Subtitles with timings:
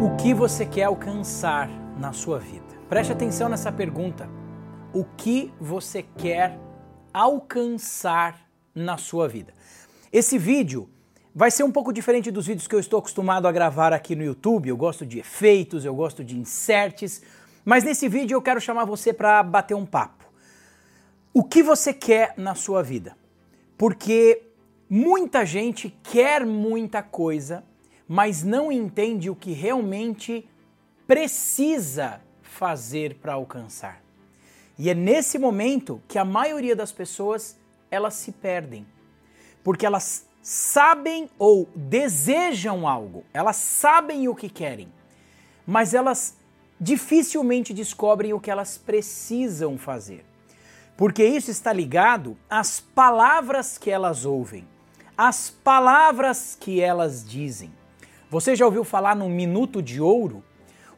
[0.00, 2.64] O que você quer alcançar na sua vida?
[2.88, 4.28] Preste atenção nessa pergunta.
[4.92, 6.58] O que você quer
[7.12, 9.52] alcançar na sua vida?
[10.10, 10.88] Esse vídeo
[11.34, 14.24] vai ser um pouco diferente dos vídeos que eu estou acostumado a gravar aqui no
[14.24, 14.70] YouTube.
[14.70, 17.20] Eu gosto de efeitos, eu gosto de inserts,
[17.62, 20.24] mas nesse vídeo eu quero chamar você para bater um papo.
[21.34, 23.14] O que você quer na sua vida?
[23.76, 24.42] Porque
[24.88, 27.62] muita gente quer muita coisa,
[28.08, 30.48] mas não entende o que realmente
[31.06, 34.02] precisa fazer para alcançar.
[34.78, 37.56] E é nesse momento que a maioria das pessoas
[37.90, 38.86] elas se perdem.
[39.62, 44.92] Porque elas sabem ou desejam algo, elas sabem o que querem,
[45.66, 46.36] mas elas
[46.80, 50.24] dificilmente descobrem o que elas precisam fazer.
[50.96, 54.66] Porque isso está ligado às palavras que elas ouvem,
[55.16, 57.72] às palavras que elas dizem.
[58.30, 60.42] Você já ouviu falar no minuto de ouro?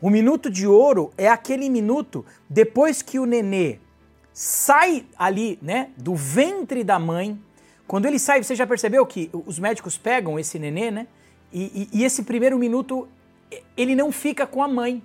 [0.00, 3.78] O minuto de ouro é aquele minuto depois que o nenê
[4.32, 7.38] sai ali, né, do ventre da mãe.
[7.86, 11.06] Quando ele sai, você já percebeu que os médicos pegam esse nenê, né?
[11.52, 13.08] E, e, e esse primeiro minuto
[13.76, 15.02] ele não fica com a mãe.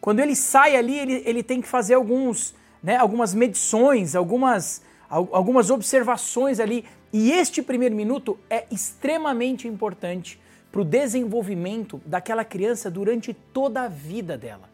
[0.00, 5.70] Quando ele sai ali, ele, ele tem que fazer alguns, né, algumas medições, algumas, algumas
[5.70, 6.84] observações ali.
[7.12, 10.38] E este primeiro minuto é extremamente importante
[10.74, 14.68] para o desenvolvimento daquela criança durante toda a vida dela.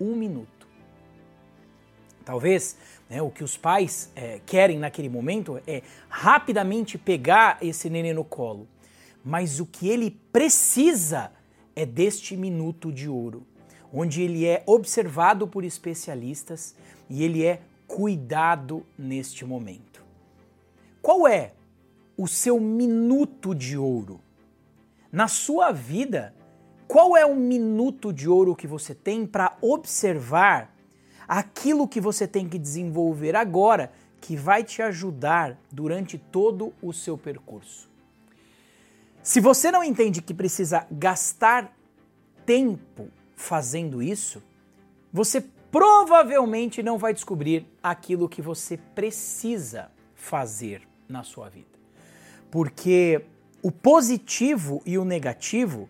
[0.00, 0.66] Um minuto.
[2.24, 2.76] Talvez
[3.08, 8.24] né, o que os pais é, querem naquele momento é rapidamente pegar esse neném no
[8.24, 8.66] colo.
[9.24, 11.30] Mas o que ele precisa
[11.76, 13.46] é deste minuto de ouro
[13.92, 16.74] onde ele é observado por especialistas
[17.08, 20.02] e ele é cuidado neste momento.
[21.00, 21.52] Qual é
[22.16, 24.25] o seu minuto de ouro?
[25.16, 26.34] Na sua vida,
[26.86, 30.76] qual é o minuto de ouro que você tem para observar
[31.26, 33.90] aquilo que você tem que desenvolver agora
[34.20, 37.88] que vai te ajudar durante todo o seu percurso?
[39.22, 41.74] Se você não entende que precisa gastar
[42.44, 44.42] tempo fazendo isso,
[45.10, 45.40] você
[45.70, 51.78] provavelmente não vai descobrir aquilo que você precisa fazer na sua vida.
[52.50, 53.24] Porque
[53.66, 55.88] o positivo e o negativo,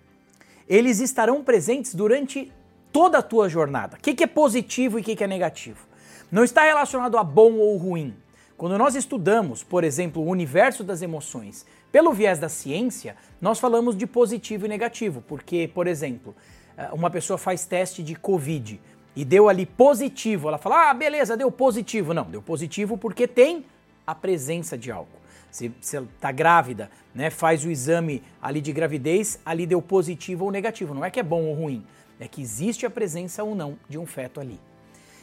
[0.67, 2.51] eles estarão presentes durante
[2.91, 3.99] toda a tua jornada.
[3.99, 5.87] O que é positivo e o que é negativo?
[6.33, 8.17] Não está relacionado a bom ou ruim.
[8.57, 13.95] Quando nós estudamos, por exemplo, o universo das emoções, pelo viés da ciência, nós falamos
[13.95, 16.35] de positivo e negativo, porque, por exemplo,
[16.79, 18.81] eh, uma pessoa faz teste de Covid
[19.15, 22.15] e deu ali positivo, ela fala, ah, beleza, deu positivo.
[22.15, 23.67] Não, deu positivo porque tem
[24.07, 25.26] a presença de algo.
[25.57, 30.95] Se está grávida, né, faz o exame ali de gravidez, ali deu positivo ou negativo.
[30.95, 31.85] Não é que é bom ou ruim,
[32.21, 34.61] é que existe a presença ou não de um feto ali.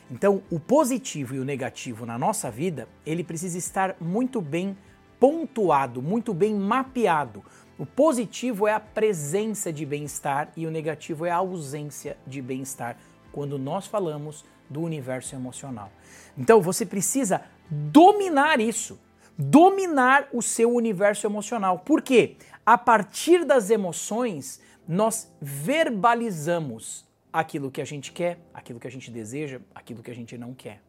[0.09, 4.75] Então, o positivo e o negativo na nossa vida, ele precisa estar muito bem
[5.19, 7.44] pontuado, muito bem mapeado,
[7.77, 12.97] o positivo é a presença de bem-estar e o negativo é a ausência de bem-estar
[13.31, 15.91] quando nós falamos do universo emocional.
[16.38, 19.00] Então você precisa dominar isso,
[19.38, 21.79] dominar o seu universo emocional.
[21.79, 22.38] Por quê?
[22.66, 29.09] A partir das emoções, nós verbalizamos aquilo que a gente quer, aquilo que a gente
[29.09, 30.81] deseja, aquilo que a gente não quer.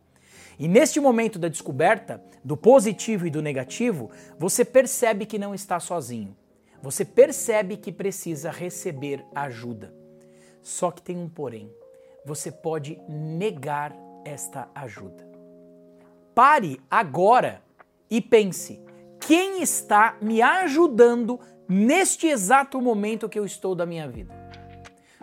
[0.59, 5.81] E neste momento da descoberta do positivo e do negativo, você percebe que não está
[5.81, 6.37] sozinho
[6.85, 9.95] você percebe que precisa receber ajuda.
[10.63, 11.73] Só que tem um porém.
[12.27, 15.27] Você pode negar esta ajuda.
[16.35, 17.63] Pare agora
[18.11, 18.81] e pense:
[19.21, 21.39] quem está me ajudando
[21.69, 24.35] neste exato momento que eu estou da minha vida?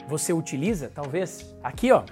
[0.08, 2.04] Você utiliza, talvez, aqui ó,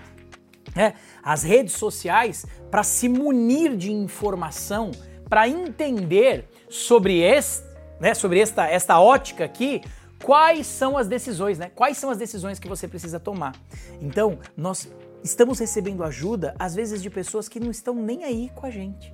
[0.75, 0.94] é,
[1.24, 4.91] as redes sociais para se munir de informação,
[5.28, 7.69] para entender sobre este
[8.00, 9.81] né, sobre esta, esta ótica aqui,
[10.24, 11.69] quais são as decisões, né?
[11.75, 13.54] Quais são as decisões que você precisa tomar.
[14.01, 14.88] Então, nós
[15.24, 19.13] estamos recebendo ajuda, às vezes, de pessoas que não estão nem aí com a gente.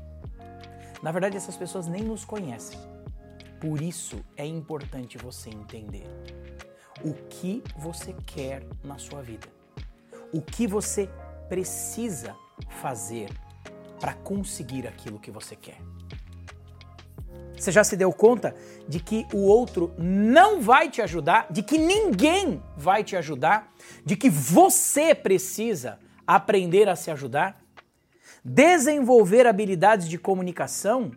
[1.06, 2.80] Na verdade, essas pessoas nem nos conhecem.
[3.62, 6.08] Por isso é importante você entender
[7.04, 9.48] o que você quer na sua vida.
[10.34, 11.08] O que você
[11.48, 12.36] precisa
[12.82, 13.30] fazer
[14.00, 15.78] para conseguir aquilo que você quer.
[17.56, 18.56] Você já se deu conta
[18.88, 23.72] de que o outro não vai te ajudar, de que ninguém vai te ajudar,
[24.04, 27.64] de que você precisa aprender a se ajudar?
[28.48, 31.10] Desenvolver habilidades de comunicação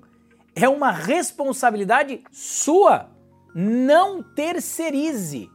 [0.55, 3.11] é uma responsabilidade sua.
[3.55, 5.51] Não terceirize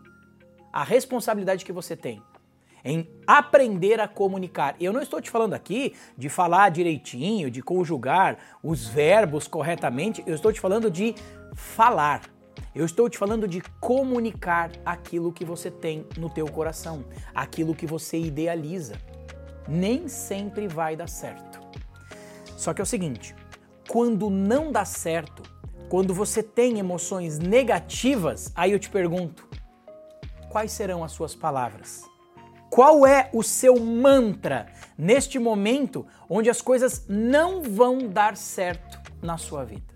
[0.71, 2.21] a responsabilidade que você tem.
[2.85, 4.75] em aprender a comunicar.
[4.77, 10.35] Eu não estou te falando aqui de falar direitinho, de conjugar os verbos corretamente, eu
[10.35, 11.15] estou te falando de
[11.55, 12.23] falar.
[12.75, 17.87] Eu estou te falando de comunicar aquilo que você tem no teu coração, aquilo que
[17.87, 18.95] você idealiza.
[19.65, 21.52] Nem sempre vai dar certo.
[22.57, 23.35] Só que é o seguinte,
[23.89, 25.44] quando não dá certo,
[25.89, 29.47] quando você tem emoções negativas, aí eu te pergunto,
[30.50, 32.03] quais serão as suas palavras?
[32.69, 34.65] Qual é o seu mantra
[34.97, 39.94] neste momento onde as coisas não vão dar certo na sua vida?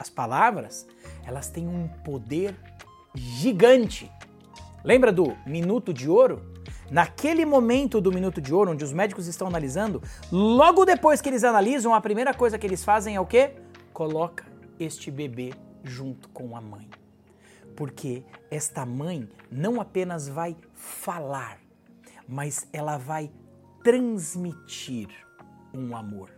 [0.00, 0.86] As palavras,
[1.26, 2.56] elas têm um poder
[3.14, 4.10] gigante.
[4.82, 6.53] Lembra do minuto de ouro?
[6.90, 11.44] Naquele momento do minuto de ouro, onde os médicos estão analisando, logo depois que eles
[11.44, 13.52] analisam, a primeira coisa que eles fazem é o quê?
[13.92, 14.44] Coloca
[14.78, 15.52] este bebê
[15.82, 16.88] junto com a mãe.
[17.76, 21.58] Porque esta mãe não apenas vai falar,
[22.28, 23.30] mas ela vai
[23.82, 25.08] transmitir
[25.72, 26.30] um amor.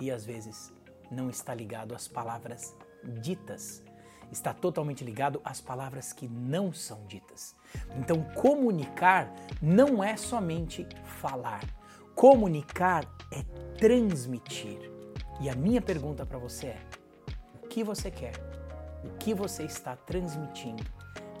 [0.00, 0.72] E às vezes
[1.10, 2.74] não está ligado às palavras
[3.20, 3.82] ditas,
[4.32, 7.54] está totalmente ligado às palavras que não são ditas.
[7.96, 10.86] Então, comunicar não é somente
[11.20, 11.62] falar.
[12.14, 13.42] Comunicar é
[13.78, 14.90] transmitir.
[15.40, 16.80] E a minha pergunta para você é:
[17.62, 18.34] o que você quer?
[19.04, 20.84] O que você está transmitindo?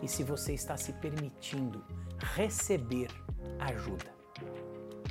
[0.02, 1.84] E se você está se permitindo
[2.34, 3.08] receber
[3.58, 4.12] ajuda?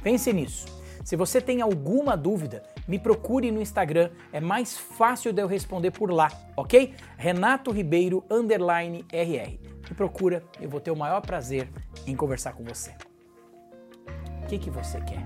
[0.03, 0.80] Pense nisso.
[1.03, 5.91] Se você tem alguma dúvida, me procure no Instagram, é mais fácil de eu responder
[5.91, 6.93] por lá, ok?
[7.17, 9.59] Renato Ribeiro underline RR.
[9.89, 11.69] Me procura, eu vou ter o maior prazer
[12.05, 12.93] em conversar com você.
[14.43, 15.25] O que, que você quer?